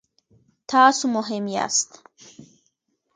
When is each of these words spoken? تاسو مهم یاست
تاسو 0.69 1.03
مهم 1.15 1.45
یاست 1.55 1.91